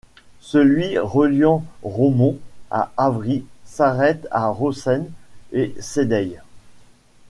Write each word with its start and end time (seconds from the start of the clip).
Celui 0.39 0.97
reliant 0.97 1.63
Romont 1.83 2.39
à 2.71 2.91
Avry 2.97 3.45
s'arrête 3.65 4.27
à 4.31 4.47
Rossens 4.47 5.05
et 5.51 5.75
Sédeilles. 5.79 6.41